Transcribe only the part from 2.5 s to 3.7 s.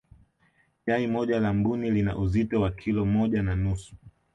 wa kilo moja na